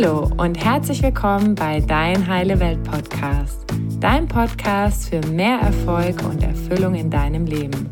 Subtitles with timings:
[0.00, 3.64] Hallo und herzlich willkommen bei Dein Heile Welt Podcast,
[3.98, 7.90] dein Podcast für mehr Erfolg und Erfüllung in deinem Leben.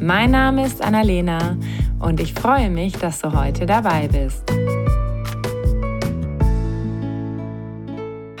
[0.00, 1.56] Mein Name ist Annalena
[2.00, 4.42] und ich freue mich, dass du heute dabei bist.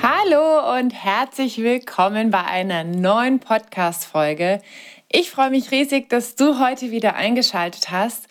[0.02, 4.60] Hallo und herzlich willkommen bei einer neuen Podcast-Folge.
[5.08, 8.26] Ich freue mich riesig, dass du heute wieder eingeschaltet hast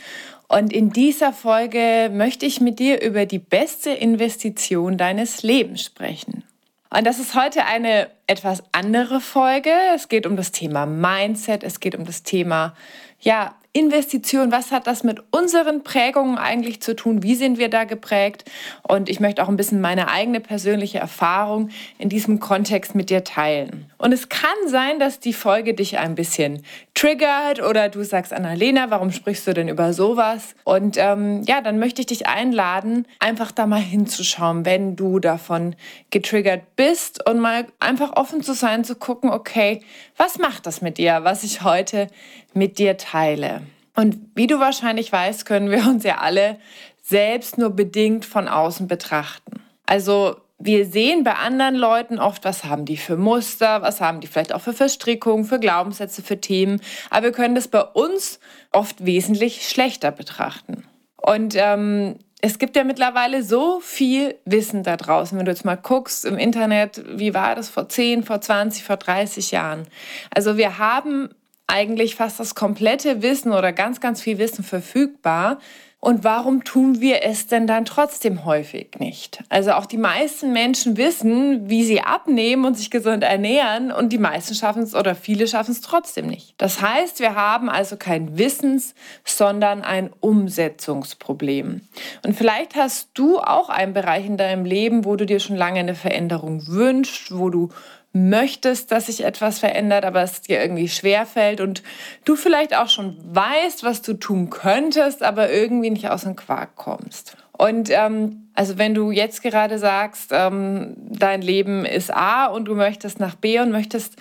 [0.48, 6.44] und in dieser Folge möchte ich mit dir über die beste Investition deines Lebens sprechen.
[6.90, 9.72] Und das ist heute eine etwas andere Folge.
[9.96, 12.76] Es geht um das Thema Mindset, es geht um das Thema
[13.20, 17.24] ja, Investition, was hat das mit unseren Prägungen eigentlich zu tun?
[17.24, 18.46] Wie sind wir da geprägt?
[18.84, 23.24] Und ich möchte auch ein bisschen meine eigene persönliche Erfahrung in diesem Kontext mit dir
[23.24, 23.88] teilen.
[23.98, 26.62] Und es kann sein, dass die Folge dich ein bisschen
[26.94, 30.54] triggert oder du sagst, Annalena, warum sprichst du denn über sowas?
[30.64, 35.76] Und ähm, ja, dann möchte ich dich einladen, einfach da mal hinzuschauen, wenn du davon
[36.12, 39.82] getriggert bist und mal einfach offen zu sein, zu gucken, okay,
[40.16, 42.08] was macht das mit dir, was ich heute
[42.56, 43.62] mit dir teile?
[43.96, 46.58] Und wie du wahrscheinlich weißt, können wir uns ja alle
[47.02, 49.62] selbst nur bedingt von außen betrachten.
[49.86, 54.28] Also wir sehen bei anderen Leuten oft, was haben die für Muster, was haben die
[54.28, 56.82] vielleicht auch für Verstrickungen, für Glaubenssätze, für Themen.
[57.10, 58.40] Aber wir können das bei uns
[58.72, 60.86] oft wesentlich schlechter betrachten.
[61.18, 65.38] Und ähm, es gibt ja mittlerweile so viel Wissen da draußen.
[65.38, 68.98] Wenn du jetzt mal guckst im Internet, wie war das vor 10, vor 20, vor
[68.98, 69.88] 30 Jahren?
[70.34, 71.30] Also wir haben
[71.68, 75.60] eigentlich fast das komplette Wissen oder ganz, ganz viel Wissen verfügbar.
[76.04, 79.42] Und warum tun wir es denn dann trotzdem häufig nicht?
[79.48, 84.18] Also auch die meisten Menschen wissen, wie sie abnehmen und sich gesund ernähren und die
[84.18, 86.56] meisten schaffen es oder viele schaffen es trotzdem nicht.
[86.58, 91.88] Das heißt, wir haben also kein Wissens, sondern ein Umsetzungsproblem.
[92.26, 95.80] Und vielleicht hast du auch einen Bereich in deinem Leben, wo du dir schon lange
[95.80, 97.70] eine Veränderung wünschst, wo du
[98.14, 101.84] möchtest, dass sich etwas verändert, aber es dir irgendwie schwerfällt und
[102.26, 106.76] du vielleicht auch schon weißt, was du tun könntest, aber irgendwie nicht aus dem Quark
[106.76, 107.38] kommst.
[107.56, 112.76] Und ähm, also wenn du jetzt gerade sagst, ähm, dein Leben ist A und du
[112.76, 114.16] möchtest nach B und möchtest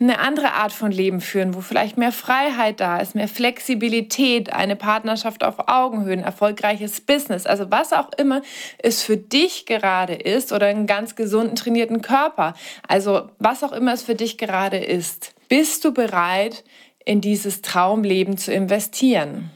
[0.00, 4.76] eine andere Art von Leben führen, wo vielleicht mehr Freiheit da ist, mehr Flexibilität, eine
[4.76, 8.42] Partnerschaft auf Augenhöhe, ein erfolgreiches Business, also was auch immer
[8.78, 12.54] es für dich gerade ist oder einen ganz gesunden, trainierten Körper,
[12.86, 16.64] also was auch immer es für dich gerade ist, bist du bereit,
[17.04, 19.50] in dieses Traumleben zu investieren?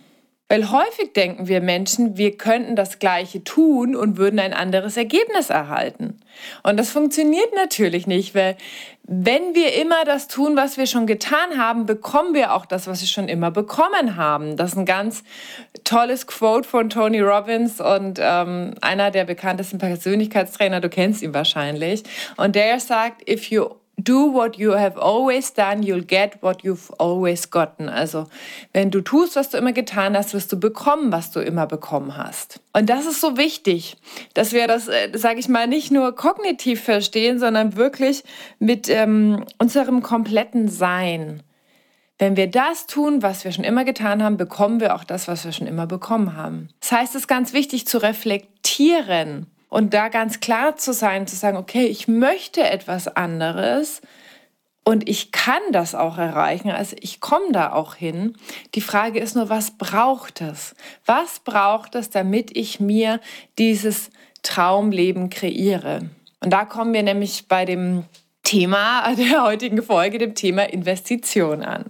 [0.53, 5.49] Weil häufig denken wir Menschen, wir könnten das Gleiche tun und würden ein anderes Ergebnis
[5.49, 6.21] erhalten.
[6.63, 8.59] Und das funktioniert natürlich nicht, weil
[9.05, 13.01] wenn wir immer das tun, was wir schon getan haben, bekommen wir auch das, was
[13.01, 14.59] wir schon immer bekommen haben.
[14.59, 15.25] Das ist ein ganz
[15.85, 22.03] tolles Quote von Tony Robbins und ähm, einer der bekanntesten Persönlichkeitstrainer, du kennst ihn wahrscheinlich.
[22.37, 26.91] Und der sagt, if you do what you have always done, you'll get what you've
[26.99, 27.89] always gotten.
[27.89, 28.27] Also,
[28.73, 32.17] wenn du tust, was du immer getan hast, wirst du bekommen, was du immer bekommen
[32.17, 32.61] hast.
[32.73, 33.97] Und das ist so wichtig,
[34.35, 38.25] dass wir das, äh, sage ich mal, nicht nur kognitiv verstehen, sondern wirklich
[38.59, 41.43] mit ähm, unserem kompletten Sein.
[42.19, 45.45] Wenn wir das tun, was wir schon immer getan haben, bekommen wir auch das, was
[45.45, 46.69] wir schon immer bekommen haben.
[46.81, 51.34] Das heißt, es ist ganz wichtig zu reflektieren und da ganz klar zu sein, zu
[51.34, 54.03] sagen, okay, ich möchte etwas anderes
[54.84, 58.37] und ich kann das auch erreichen, also ich komme da auch hin.
[58.75, 60.75] Die Frage ist nur, was braucht es?
[61.06, 63.19] Was braucht es, damit ich mir
[63.59, 64.11] dieses
[64.43, 66.11] Traumleben kreiere?
[66.41, 68.05] Und da kommen wir nämlich bei dem
[68.43, 71.87] Thema der heutigen Folge, dem Thema Investition an.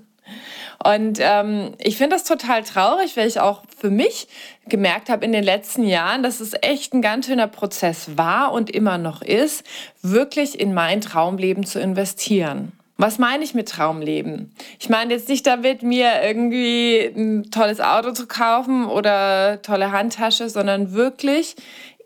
[0.84, 4.28] Und ähm, ich finde das total traurig, weil ich auch für mich
[4.66, 8.70] gemerkt habe in den letzten Jahren, dass es echt ein ganz schöner Prozess war und
[8.70, 9.64] immer noch ist,
[10.02, 12.72] wirklich in mein Traumleben zu investieren.
[12.96, 14.54] Was meine ich mit Traumleben?
[14.78, 20.48] Ich meine jetzt nicht damit, mir irgendwie ein tolles Auto zu kaufen oder tolle Handtasche,
[20.48, 21.56] sondern wirklich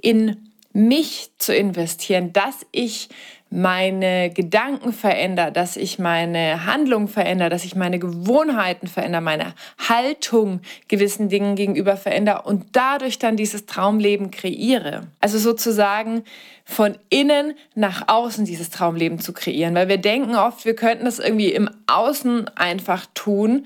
[0.00, 3.08] in mich zu investieren, dass ich
[3.50, 9.54] meine Gedanken verändere, dass ich meine Handlung verändere, dass ich meine Gewohnheiten verändere, meine
[9.88, 15.06] Haltung gewissen Dingen gegenüber verändere und dadurch dann dieses Traumleben kreiere.
[15.20, 16.24] Also sozusagen
[16.64, 21.20] von innen nach außen dieses Traumleben zu kreieren, weil wir denken oft, wir könnten das
[21.20, 23.64] irgendwie im Außen einfach tun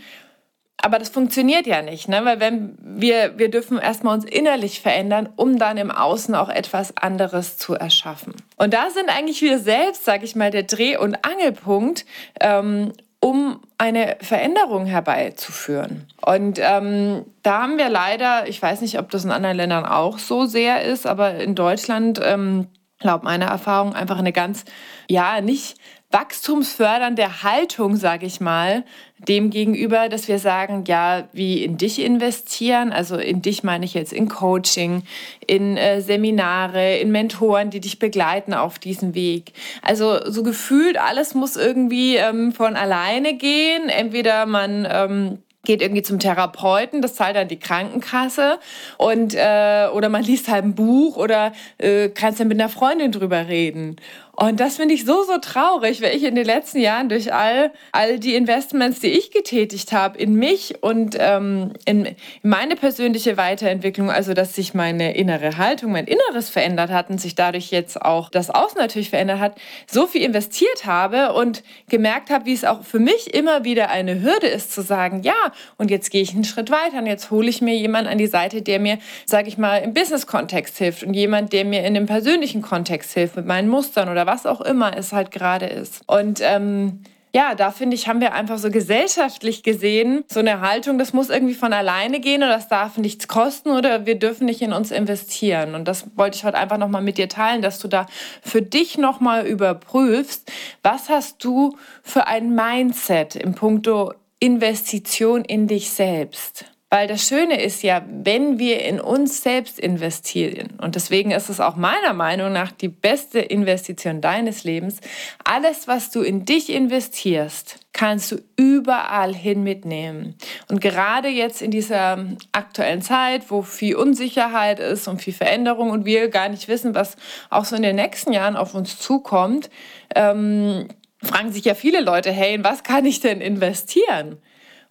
[0.83, 2.25] aber das funktioniert ja nicht, ne?
[2.25, 6.97] weil wenn wir, wir dürfen erstmal uns innerlich verändern, um dann im Außen auch etwas
[6.97, 8.35] anderes zu erschaffen.
[8.57, 12.07] Und da sind eigentlich wir selbst, sage ich mal, der Dreh- und Angelpunkt,
[12.41, 16.07] ähm, um eine Veränderung herbeizuführen.
[16.25, 20.19] Und ähm, da haben wir leider, ich weiß nicht, ob das in anderen Ländern auch
[20.19, 22.69] so sehr ist, aber in Deutschland ähm,
[23.03, 24.65] laut meiner Erfahrung einfach eine ganz,
[25.09, 25.77] ja, nicht
[26.11, 28.85] wachstumsfördernde Haltung, sage ich mal,
[29.19, 33.95] dem gegenüber, dass wir sagen, ja, wie in dich investieren, also in dich meine ich
[33.95, 35.05] jetzt in Coaching,
[35.47, 39.53] in äh, Seminare, in Mentoren, die dich begleiten auf diesem Weg.
[39.83, 43.89] Also so gefühlt, alles muss irgendwie ähm, von alleine gehen.
[43.89, 48.59] Entweder man ähm, geht irgendwie zum Therapeuten, das zahlt dann die Krankenkasse
[48.97, 53.13] und äh, oder man liest halt ein Buch oder äh, kannst dann mit einer Freundin
[53.13, 53.97] drüber reden.
[54.43, 57.73] Und das finde ich so, so traurig, weil ich in den letzten Jahren durch all,
[57.93, 63.37] all die Investments, die ich getätigt habe, in mich und ähm, in, in meine persönliche
[63.37, 68.01] Weiterentwicklung, also dass sich meine innere Haltung, mein Inneres verändert hat und sich dadurch jetzt
[68.01, 69.57] auch das Außen natürlich verändert hat,
[69.87, 74.23] so viel investiert habe und gemerkt habe, wie es auch für mich immer wieder eine
[74.23, 77.51] Hürde ist, zu sagen, ja, und jetzt gehe ich einen Schritt weiter und jetzt hole
[77.51, 81.13] ich mir jemanden an die Seite, der mir, sage ich mal, im Business-Kontext hilft und
[81.13, 84.97] jemand, der mir in dem persönlichen Kontext hilft, mit meinen Mustern oder was auch immer
[84.97, 86.03] es halt gerade ist.
[86.07, 90.99] Und ähm, ja, da finde ich, haben wir einfach so gesellschaftlich gesehen so eine Haltung,
[90.99, 94.63] das muss irgendwie von alleine gehen oder das darf nichts kosten oder wir dürfen nicht
[94.63, 95.75] in uns investieren.
[95.75, 98.07] Und das wollte ich heute einfach nochmal mit dir teilen, dass du da
[98.41, 100.51] für dich nochmal überprüfst,
[100.83, 106.70] was hast du für ein Mindset im Punkto Investition in dich selbst?
[106.93, 111.61] Weil das Schöne ist ja, wenn wir in uns selbst investieren, und deswegen ist es
[111.61, 114.99] auch meiner Meinung nach die beste Investition deines Lebens,
[115.45, 120.35] alles, was du in dich investierst, kannst du überall hin mitnehmen.
[120.69, 126.05] Und gerade jetzt in dieser aktuellen Zeit, wo viel Unsicherheit ist und viel Veränderung und
[126.05, 127.17] wir gar nicht wissen, was
[127.51, 129.71] auch so in den nächsten Jahren auf uns zukommt,
[130.17, 130.89] ähm,
[131.23, 134.39] fragen sich ja viele Leute, hey, in was kann ich denn investieren?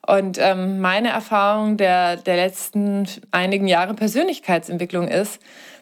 [0.05, 5.39] Und ähm, meine Erfahrung der, der letzten einigen Jahre Persönlichkeitsentwicklung ist,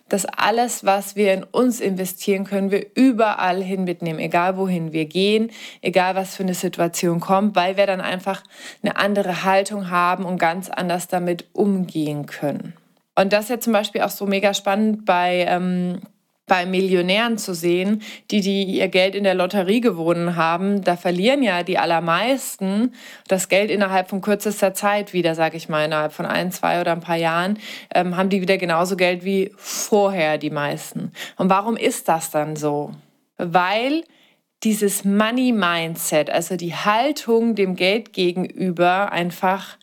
[0.09, 5.05] dass alles, was wir in uns investieren, können wir überall hin mitnehmen, egal wohin wir
[5.05, 8.43] gehen, egal was für eine Situation kommt, weil wir dann einfach
[8.81, 12.73] eine andere Haltung haben und ganz anders damit umgehen können.
[13.15, 16.01] Und das ist ja zum Beispiel auch so mega spannend bei ähm,
[16.47, 18.01] bei Millionären zu sehen,
[18.31, 22.94] die, die ihr Geld in der Lotterie gewonnen haben, da verlieren ja die allermeisten
[23.27, 26.94] das Geld innerhalb von kürzester Zeit wieder, sage ich mal, innerhalb von ein, zwei oder
[26.94, 27.59] ein paar Jahren,
[27.94, 31.11] ähm, haben die wieder genauso Geld wie vorher die meisten.
[31.35, 32.91] Und warum ist das dann so?
[33.38, 34.03] Weil
[34.63, 39.77] dieses Money-Mindset, also die Haltung dem Geld gegenüber einfach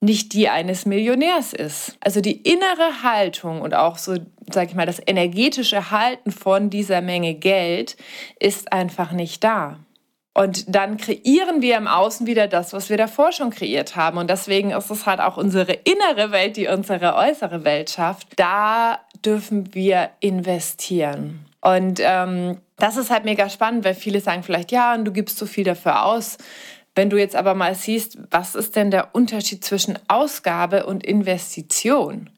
[0.00, 1.96] nicht die eines Millionärs ist.
[2.00, 4.16] Also die innere Haltung und auch so,
[4.52, 7.96] sag ich mal, das energetische Halten von dieser Menge Geld
[8.38, 9.78] ist einfach nicht da.
[10.34, 14.18] Und dann kreieren wir im Außen wieder das, was wir davor schon kreiert haben.
[14.18, 18.28] Und deswegen ist es halt auch unsere innere Welt, die unsere äußere Welt schafft.
[18.36, 21.46] Da dürfen wir investieren.
[21.62, 25.38] Und ähm, das ist halt mega spannend, weil viele sagen vielleicht, ja, und du gibst
[25.38, 26.36] so viel dafür aus.
[26.96, 32.30] Wenn du jetzt aber mal siehst, was ist denn der Unterschied zwischen Ausgabe und Investition?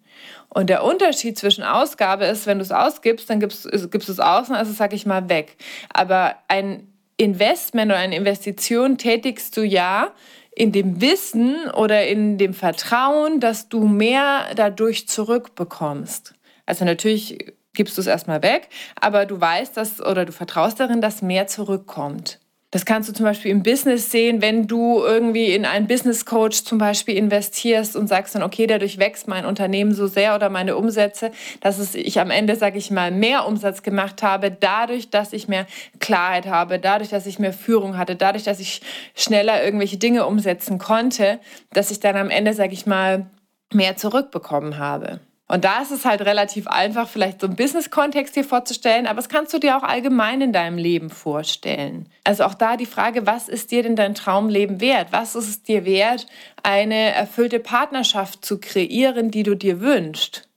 [0.49, 4.19] Und der Unterschied zwischen Ausgabe ist, wenn du es ausgibst, dann gibst, gibst du es
[4.19, 5.57] aus und also sag ich mal weg.
[5.95, 10.11] Aber ein Investment oder eine Investition tätigst du ja
[10.51, 16.35] in dem Wissen oder in dem Vertrauen, dass du mehr dadurch zurückbekommst.
[16.67, 18.69] Also natürlich gibst du es erstmal weg,
[19.01, 22.41] aber du weißt, dass oder du vertraust darin, dass mehr zurückkommt.
[22.71, 26.65] Das kannst du zum Beispiel im Business sehen, wenn du irgendwie in einen Business Coach
[26.65, 30.77] zum Beispiel investierst und sagst dann, okay, dadurch wächst mein Unternehmen so sehr oder meine
[30.77, 31.31] Umsätze,
[31.63, 35.49] dass es ich am Ende, sage ich mal, mehr Umsatz gemacht habe, dadurch, dass ich
[35.49, 35.67] mehr
[35.99, 38.83] Klarheit habe, dadurch, dass ich mehr Führung hatte, dadurch, dass ich
[39.15, 41.41] schneller irgendwelche Dinge umsetzen konnte,
[41.73, 43.31] dass ich dann am Ende, sage ich mal,
[43.73, 45.21] mehr zurückbekommen habe.
[45.49, 49.31] Und da ist es halt relativ einfach, vielleicht so einen Business-Kontext hier vorzustellen, aber das
[49.31, 52.07] kannst du dir auch allgemein in deinem Leben vorstellen.
[52.23, 55.09] Also auch da die Frage, was ist dir denn dein Traumleben wert?
[55.11, 56.27] Was ist es dir wert,
[56.63, 60.48] eine erfüllte Partnerschaft zu kreieren, die du dir wünschst?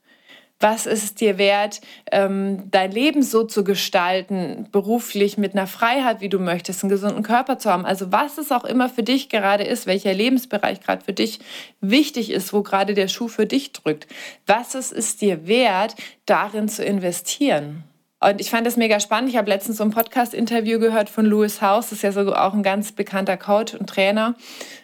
[0.61, 6.21] Was ist es dir wert, ähm, dein Leben so zu gestalten, beruflich mit einer Freiheit,
[6.21, 7.83] wie du möchtest, einen gesunden Körper zu haben?
[7.83, 11.39] Also was es auch immer für dich gerade ist, welcher Lebensbereich gerade für dich
[11.81, 14.05] wichtig ist, wo gerade der Schuh für dich drückt.
[14.45, 15.95] Was ist es dir wert,
[16.27, 17.83] darin zu investieren?
[18.19, 19.31] Und ich fand das mega spannend.
[19.31, 21.89] Ich habe letztens so ein Podcast-Interview gehört von Louis House.
[21.89, 24.35] Das ist ja so auch ein ganz bekannter Coach und Trainer,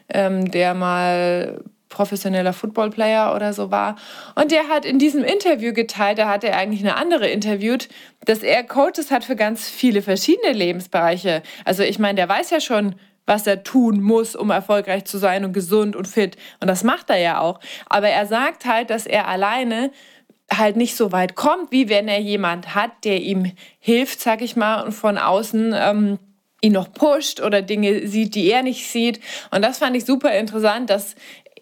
[0.10, 3.96] ähm, der mal professioneller Footballplayer oder so war.
[4.36, 7.90] Und der hat in diesem Interview geteilt, da hat er eigentlich eine andere interviewt,
[8.26, 11.44] dass er Coaches hat für ganz viele verschiedene Lebensbereiche.
[11.66, 15.46] Also ich meine, der weiß ja schon, was er tun muss, um erfolgreich zu sein
[15.46, 16.38] und gesund und fit.
[16.60, 17.60] Und das macht er ja auch.
[17.88, 19.92] Aber er sagt halt, dass er alleine
[20.52, 24.56] halt nicht so weit kommt, wie wenn er jemand hat, der ihm hilft, sag ich
[24.56, 26.20] mal, und von außen ähm,
[26.62, 29.20] ihn noch pusht oder Dinge sieht, die er nicht sieht.
[29.52, 31.16] Und das fand ich super interessant, dass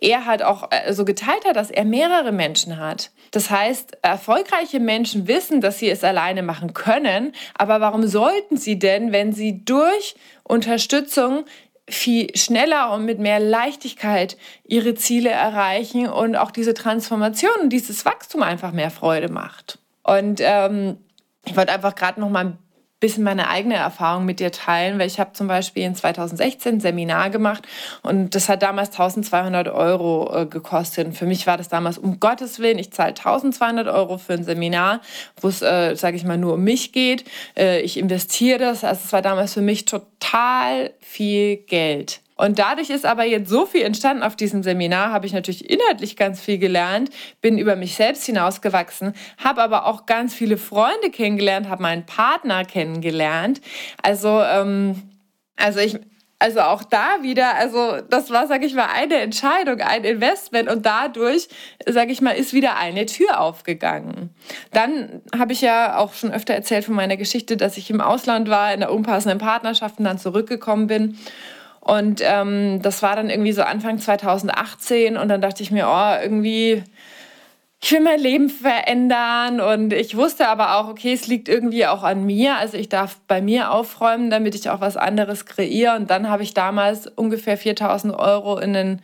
[0.05, 3.11] er halt auch äh, so geteilt hat, dass er mehrere Menschen hat.
[3.31, 8.79] Das heißt, erfolgreiche Menschen wissen, dass sie es alleine machen können, aber warum sollten sie
[8.79, 11.45] denn, wenn sie durch Unterstützung
[11.87, 18.05] viel schneller und mit mehr Leichtigkeit ihre Ziele erreichen und auch diese Transformation und dieses
[18.05, 19.79] Wachstum einfach mehr Freude macht.
[20.03, 20.97] Und ähm,
[21.45, 22.57] ich wollte einfach gerade noch mal ein
[23.05, 26.79] bisschen meine eigene Erfahrung mit dir teilen, weil ich habe zum Beispiel in 2016 ein
[26.79, 27.67] Seminar gemacht
[28.01, 31.07] und das hat damals 1200 Euro äh, gekostet.
[31.07, 34.43] Und für mich war das damals, um Gottes Willen, ich zahle 1200 Euro für ein
[34.43, 35.01] Seminar,
[35.39, 37.25] wo es, äh, sage ich mal, nur um mich geht.
[37.55, 38.83] Äh, ich investiere das.
[38.83, 42.21] Also es war damals für mich total viel Geld.
[42.35, 46.17] Und dadurch ist aber jetzt so viel entstanden auf diesem Seminar, habe ich natürlich inhaltlich
[46.17, 47.09] ganz viel gelernt,
[47.41, 52.65] bin über mich selbst hinausgewachsen, habe aber auch ganz viele Freunde kennengelernt, habe meinen Partner
[52.65, 53.61] kennengelernt.
[54.01, 55.01] Also, ähm,
[55.55, 55.97] also ich,
[56.37, 60.85] also auch da wieder, also das war, sage ich mal, eine Entscheidung, ein Investment und
[60.85, 61.47] dadurch,
[61.85, 64.31] sage ich mal, ist wieder eine Tür aufgegangen.
[64.73, 68.49] Dann habe ich ja auch schon öfter erzählt von meiner Geschichte, dass ich im Ausland
[68.49, 71.17] war, in einer unpassenden Partnerschaft und dann zurückgekommen bin
[71.85, 76.19] und ähm, das war dann irgendwie so Anfang 2018 und dann dachte ich mir, oh,
[76.19, 76.83] irgendwie,
[77.79, 79.61] ich will mein Leben verändern.
[79.61, 83.19] Und ich wusste aber auch, okay, es liegt irgendwie auch an mir, also ich darf
[83.27, 85.95] bei mir aufräumen, damit ich auch was anderes kreiere.
[85.95, 89.01] Und dann habe ich damals ungefähr 4000 Euro in einen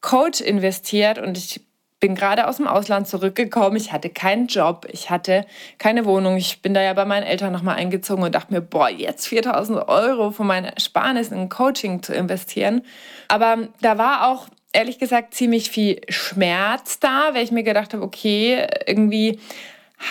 [0.00, 1.60] Coach investiert und ich
[2.04, 3.78] bin gerade aus dem Ausland zurückgekommen.
[3.78, 5.46] Ich hatte keinen Job, ich hatte
[5.78, 6.36] keine Wohnung.
[6.36, 9.88] Ich bin da ja bei meinen Eltern nochmal eingezogen und dachte mir, boah, jetzt 4000
[9.88, 12.82] Euro von meiner Ersparnis in Coaching zu investieren.
[13.28, 18.02] Aber da war auch ehrlich gesagt ziemlich viel Schmerz da, weil ich mir gedacht habe,
[18.02, 19.40] okay, irgendwie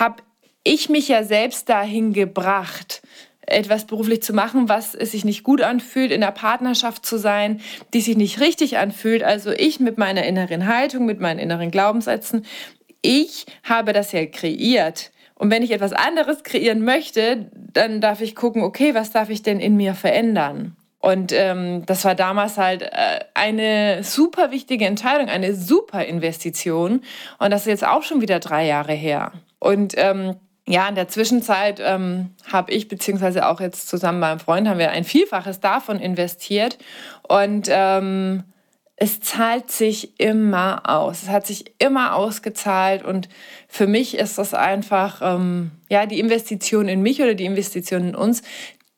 [0.00, 0.16] habe
[0.64, 3.02] ich mich ja selbst dahin gebracht,
[3.46, 7.60] etwas beruflich zu machen, was es sich nicht gut anfühlt, in der Partnerschaft zu sein,
[7.92, 9.22] die sich nicht richtig anfühlt.
[9.22, 12.44] Also ich mit meiner inneren Haltung, mit meinen inneren Glaubenssätzen,
[13.02, 15.12] ich habe das ja kreiert.
[15.34, 19.42] Und wenn ich etwas anderes kreieren möchte, dann darf ich gucken, okay, was darf ich
[19.42, 20.76] denn in mir verändern?
[21.00, 27.02] Und ähm, das war damals halt äh, eine super wichtige Entscheidung, eine super Investition.
[27.38, 29.32] Und das ist jetzt auch schon wieder drei Jahre her.
[29.58, 34.40] Und ähm, ja, in der Zwischenzeit ähm, habe ich, beziehungsweise auch jetzt zusammen mit meinem
[34.40, 36.78] Freund, haben wir ein Vielfaches davon investiert.
[37.22, 38.44] Und ähm,
[38.96, 41.24] es zahlt sich immer aus.
[41.24, 43.04] Es hat sich immer ausgezahlt.
[43.04, 43.28] Und
[43.68, 48.14] für mich ist das einfach, ähm, ja, die Investition in mich oder die Investition in
[48.14, 48.42] uns,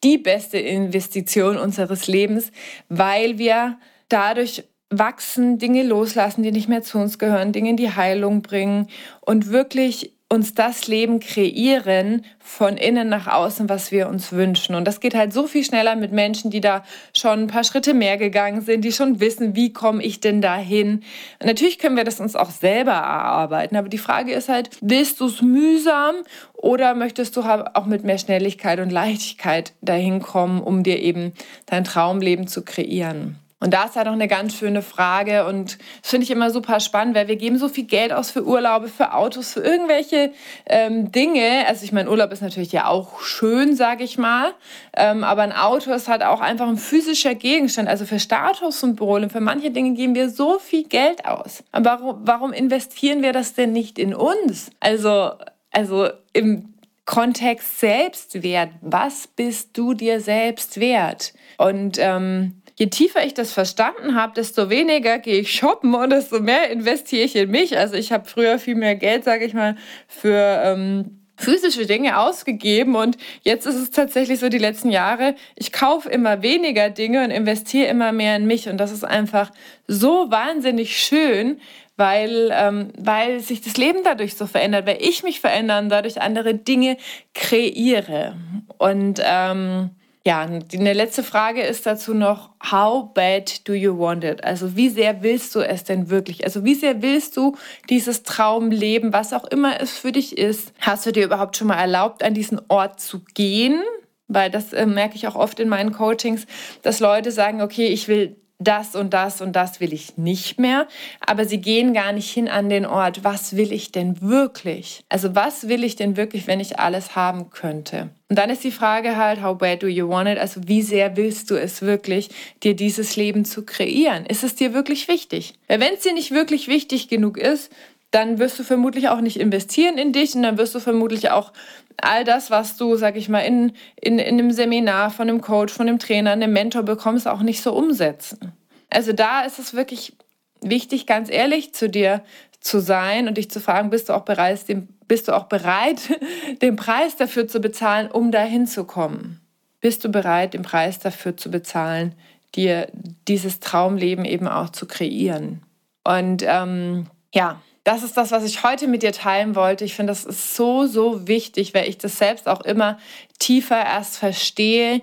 [0.05, 2.53] die beste Investition unseres Lebens,
[2.89, 7.91] weil wir dadurch wachsen, Dinge loslassen, die nicht mehr zu uns gehören, Dinge in die
[7.91, 8.87] Heilung bringen
[9.21, 14.75] und wirklich uns das Leben kreieren von innen nach außen, was wir uns wünschen.
[14.75, 16.83] Und das geht halt so viel schneller mit Menschen, die da
[17.17, 21.05] schon ein paar Schritte mehr gegangen sind, die schon wissen, wie komme ich denn dahin.
[21.45, 25.27] Natürlich können wir das uns auch selber erarbeiten, aber die Frage ist halt, willst du
[25.27, 26.17] es mühsam
[26.55, 31.35] oder möchtest du auch mit mehr Schnelligkeit und Leichtigkeit dahin kommen, um dir eben
[31.67, 33.39] dein Traumleben zu kreieren?
[33.59, 36.79] Und da ist ja noch eine ganz schöne Frage und das finde ich immer super
[36.79, 40.33] spannend, weil wir geben so viel Geld aus für Urlaube, für Autos, für irgendwelche
[40.67, 41.67] ähm, Dinge.
[41.67, 44.53] Also ich meine, Urlaub ist natürlich ja auch schön, sage ich mal,
[44.95, 47.89] ähm, aber ein Auto ist halt auch einfach ein physischer Gegenstand.
[47.89, 51.65] Also für Statussymbole, für manche Dinge geben wir so viel Geld aus.
[51.73, 54.71] Aber warum, warum investieren wir das denn nicht in uns?
[54.81, 55.31] Also,
[55.73, 56.75] also im
[57.07, 58.71] Kontext Selbstwert.
[58.83, 61.33] Was bist du dir selbst wert?
[61.57, 66.41] Und ähm, je tiefer ich das verstanden habe, desto weniger gehe ich shoppen und desto
[66.41, 67.77] mehr investiere ich in mich.
[67.77, 72.95] Also ich habe früher viel mehr Geld, sage ich mal, für ähm, physische Dinge ausgegeben
[72.97, 77.31] und jetzt ist es tatsächlich so die letzten Jahre, ich kaufe immer weniger Dinge und
[77.31, 79.51] investiere immer mehr in mich und das ist einfach
[79.87, 81.61] so wahnsinnig schön,
[81.97, 86.21] weil, ähm, weil sich das Leben dadurch so verändert, weil ich mich verändere und dadurch
[86.21, 86.97] andere Dinge
[87.35, 88.37] kreiere
[88.79, 89.91] und ähm,
[90.27, 94.43] ja, eine letzte Frage ist dazu noch, how bad do you want it?
[94.43, 96.43] Also wie sehr willst du es denn wirklich?
[96.43, 97.57] Also wie sehr willst du
[97.89, 100.73] dieses Traumleben, was auch immer es für dich ist?
[100.81, 103.81] Hast du dir überhaupt schon mal erlaubt, an diesen Ort zu gehen?
[104.27, 106.49] Weil das äh, merke ich auch oft in meinen Coachings,
[106.83, 110.89] dass Leute sagen, okay, ich will das und das und das will ich nicht mehr,
[111.21, 115.05] aber sie gehen gar nicht hin an den Ort, was will ich denn wirklich?
[115.09, 118.11] Also was will ich denn wirklich, wenn ich alles haben könnte?
[118.29, 120.39] Und dann ist die Frage halt, how bad do you want it?
[120.39, 122.31] Also wie sehr willst du es wirklich,
[122.63, 124.27] dir dieses Leben zu kreieren?
[124.27, 125.55] Ist es dir wirklich wichtig?
[125.69, 127.71] Weil wenn es dir nicht wirklich wichtig genug ist,
[128.11, 131.53] dann wirst du vermutlich auch nicht investieren in dich und dann wirst du vermutlich auch
[132.01, 135.73] all das, was du, sag ich mal, in, in, in einem Seminar von einem Coach,
[135.73, 138.53] von einem Trainer, einem Mentor bekommst, auch nicht so umsetzen.
[138.91, 140.15] Also da ist es wirklich
[140.61, 142.23] wichtig, ganz ehrlich zu dir
[142.61, 146.01] zu sein und dich zu fragen, bist du auch bereit, den, bist du auch bereit,
[146.63, 149.41] den Preis dafür zu bezahlen, um dahin zu kommen?
[149.81, 152.15] Bist du bereit, den Preis dafür zu bezahlen,
[152.55, 152.89] dir
[153.29, 155.63] dieses Traumleben eben auch zu kreieren?
[156.03, 159.85] Und ähm, ja, das ist das, was ich heute mit dir teilen wollte.
[159.85, 162.99] Ich finde, das ist so, so wichtig, weil ich das selbst auch immer
[163.39, 165.03] tiefer erst verstehe,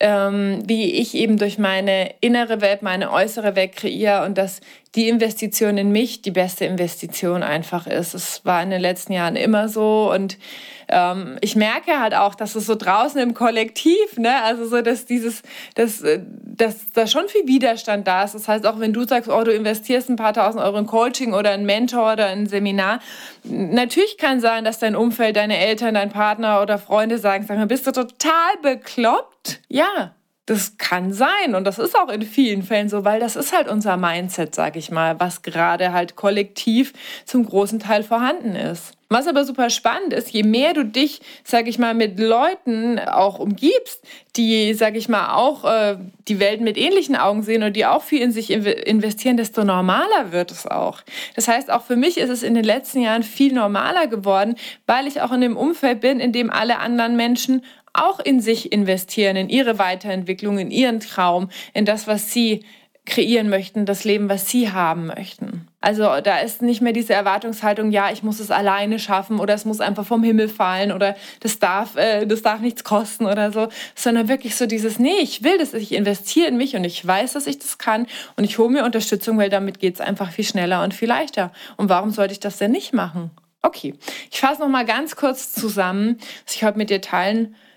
[0.00, 4.62] ähm, wie ich eben durch meine innere Welt meine äußere Welt kreiere und dass
[4.94, 8.12] die Investition in mich die beste Investition einfach ist.
[8.14, 10.36] Es war in den letzten Jahren immer so und
[10.88, 15.06] ähm, ich merke halt auch, dass es so draußen im Kollektiv, ne, also so, dass
[15.06, 15.42] dieses,
[15.74, 18.34] dass, äh, dass da schon viel Widerstand da ist.
[18.34, 21.32] Das heißt, auch wenn du sagst, oh, du investierst ein paar tausend Euro in Coaching
[21.32, 23.00] oder ein Mentor oder ein Seminar,
[23.44, 27.66] natürlich kann sein, dass dein Umfeld, deine Eltern, dein Partner oder Freunde sagen, sag mal,
[27.66, 29.60] bist du total bekloppt?
[29.68, 30.14] Ja,
[30.46, 33.68] das kann sein und das ist auch in vielen Fällen so, weil das ist halt
[33.68, 36.92] unser Mindset, sag ich mal, was gerade halt kollektiv
[37.24, 38.94] zum großen Teil vorhanden ist.
[39.08, 43.38] Was aber super spannend ist, je mehr du dich, sag ich mal, mit Leuten auch
[43.38, 44.02] umgibst,
[44.36, 48.02] die, sag ich mal, auch äh, die Welt mit ähnlichen Augen sehen und die auch
[48.02, 51.02] viel in sich investieren, desto normaler wird es auch.
[51.36, 54.56] Das heißt, auch für mich ist es in den letzten Jahren viel normaler geworden,
[54.86, 58.72] weil ich auch in dem Umfeld bin, in dem alle anderen Menschen auch in sich
[58.72, 62.64] investieren, in ihre Weiterentwicklung, in ihren Traum, in das, was sie
[63.04, 65.66] kreieren möchten, das Leben, was sie haben möchten.
[65.80, 69.64] Also da ist nicht mehr diese Erwartungshaltung, ja, ich muss es alleine schaffen oder es
[69.64, 73.68] muss einfach vom Himmel fallen oder das darf, äh, das darf nichts kosten oder so,
[73.96, 77.32] sondern wirklich so dieses, nee, ich will das, ich investiere in mich und ich weiß,
[77.32, 78.06] dass ich das kann
[78.36, 81.50] und ich hole mir Unterstützung, weil damit geht es einfach viel schneller und viel leichter.
[81.76, 83.32] Und warum sollte ich das denn nicht machen?
[83.62, 83.94] Okay,
[84.30, 87.71] ich fasse noch mal ganz kurz zusammen, was ich heute mit dir teilen möchte,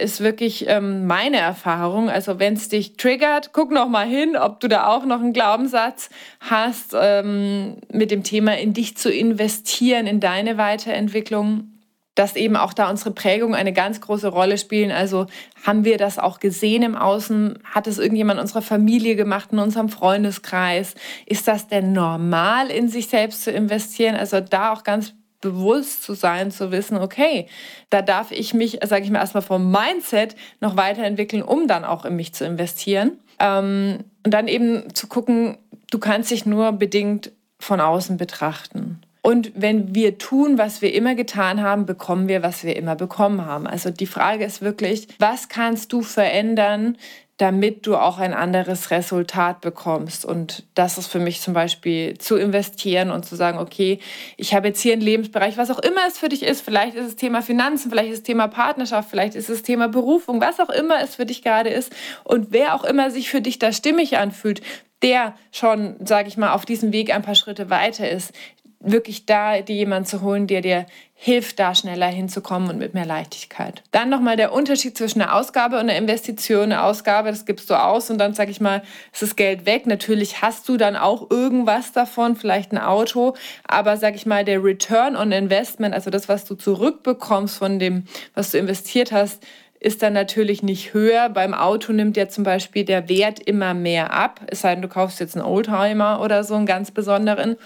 [0.00, 2.10] ist wirklich ähm, meine Erfahrung.
[2.10, 5.32] Also wenn es dich triggert, guck noch mal hin, ob du da auch noch einen
[5.32, 6.10] Glaubenssatz
[6.40, 11.72] hast, ähm, mit dem Thema in dich zu investieren, in deine Weiterentwicklung.
[12.14, 14.90] Dass eben auch da unsere Prägung eine ganz große Rolle spielen.
[14.90, 15.26] Also
[15.64, 17.60] haben wir das auch gesehen im Außen?
[17.62, 20.96] Hat es irgendjemand unserer Familie gemacht, in unserem Freundeskreis?
[21.26, 24.16] Ist das denn normal, in sich selbst zu investieren?
[24.16, 27.46] Also da auch ganz bewusst zu sein, zu wissen, okay,
[27.90, 32.04] da darf ich mich, sage ich mal, erstmal vom Mindset noch weiterentwickeln, um dann auch
[32.04, 33.18] in mich zu investieren.
[33.38, 35.58] Ähm, und dann eben zu gucken,
[35.90, 39.00] du kannst dich nur bedingt von außen betrachten.
[39.22, 43.44] Und wenn wir tun, was wir immer getan haben, bekommen wir, was wir immer bekommen
[43.44, 43.66] haben.
[43.66, 46.96] Also die Frage ist wirklich, was kannst du verändern,
[47.38, 50.24] damit du auch ein anderes Resultat bekommst.
[50.24, 54.00] Und das ist für mich zum Beispiel zu investieren und zu sagen, okay,
[54.36, 56.60] ich habe jetzt hier einen Lebensbereich, was auch immer es für dich ist.
[56.60, 60.40] Vielleicht ist es Thema Finanzen, vielleicht ist es Thema Partnerschaft, vielleicht ist es Thema Berufung,
[60.40, 61.92] was auch immer es für dich gerade ist.
[62.24, 64.60] Und wer auch immer sich für dich da stimmig anfühlt,
[65.02, 68.32] der schon, sage ich mal, auf diesem Weg ein paar Schritte weiter ist,
[68.80, 73.04] wirklich da dir jemanden zu holen, der dir hilft, da schneller hinzukommen und mit mehr
[73.04, 73.82] Leichtigkeit.
[73.90, 76.64] Dann nochmal der Unterschied zwischen einer Ausgabe und einer Investition.
[76.64, 79.86] Eine Ausgabe, das gibst du aus und dann sag ich mal, ist das Geld weg.
[79.86, 83.34] Natürlich hast du dann auch irgendwas davon, vielleicht ein Auto,
[83.66, 88.04] aber sag ich mal, der Return on Investment, also das, was du zurückbekommst von dem,
[88.34, 89.44] was du investiert hast,
[89.80, 91.28] ist dann natürlich nicht höher.
[91.28, 94.40] Beim Auto nimmt ja zum Beispiel der Wert immer mehr ab.
[94.46, 97.56] Es sei denn, du kaufst jetzt einen Oldtimer oder so, einen ganz besonderen.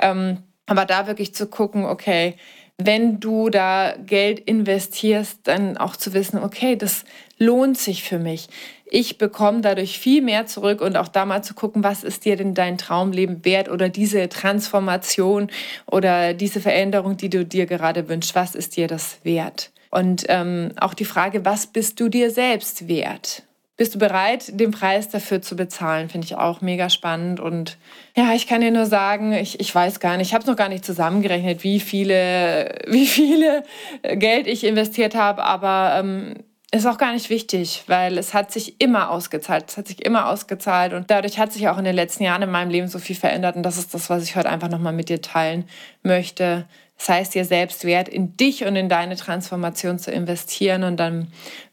[0.00, 0.38] Ähm,
[0.70, 2.36] aber da wirklich zu gucken, okay,
[2.78, 7.04] wenn du da Geld investierst, dann auch zu wissen, okay, das
[7.38, 8.48] lohnt sich für mich.
[8.84, 12.36] Ich bekomme dadurch viel mehr zurück und auch da mal zu gucken, was ist dir
[12.36, 15.50] denn dein Traumleben wert oder diese Transformation
[15.86, 19.72] oder diese Veränderung, die du dir gerade wünschst, was ist dir das wert?
[19.90, 23.42] Und ähm, auch die Frage, was bist du dir selbst wert?
[23.80, 26.10] Bist du bereit, den Preis dafür zu bezahlen?
[26.10, 27.40] Finde ich auch mega spannend.
[27.40, 27.78] Und
[28.14, 30.56] ja, ich kann dir nur sagen, ich, ich weiß gar nicht, ich habe es noch
[30.56, 33.62] gar nicht zusammengerechnet, wie viele, wie viele
[34.02, 36.34] Geld ich investiert habe, aber ähm,
[36.70, 39.70] ist auch gar nicht wichtig, weil es hat sich immer ausgezahlt.
[39.70, 42.50] Es hat sich immer ausgezahlt und dadurch hat sich auch in den letzten Jahren in
[42.50, 45.08] meinem Leben so viel verändert und das ist das, was ich heute einfach nochmal mit
[45.08, 45.64] dir teilen
[46.02, 46.66] möchte.
[47.00, 51.28] Das heißt, dir selbst wert in dich und in deine Transformation zu investieren und dann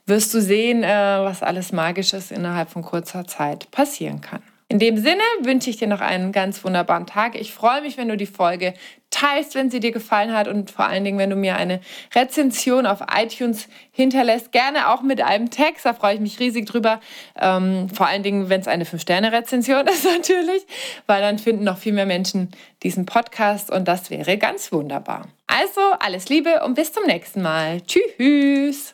[0.06, 4.42] wirst du sehen, äh, was alles Magisches innerhalb von kurzer Zeit passieren kann.
[4.70, 7.36] In dem Sinne wünsche ich dir noch einen ganz wunderbaren Tag.
[7.36, 8.74] Ich freue mich, wenn du die Folge
[9.10, 11.80] teilst, wenn sie dir gefallen hat und vor allen Dingen, wenn du mir eine
[12.14, 14.52] Rezension auf iTunes hinterlässt.
[14.52, 17.00] Gerne auch mit einem Text, da freue ich mich riesig drüber.
[17.40, 20.68] Ähm, vor allen Dingen, wenn es eine 5-Sterne-Rezension ist natürlich,
[21.06, 22.52] weil dann finden noch viel mehr Menschen
[22.84, 25.30] diesen Podcast und das wäre ganz wunderbar.
[25.48, 27.82] Also alles Liebe und bis zum nächsten Mal.
[27.82, 28.94] Tschüss.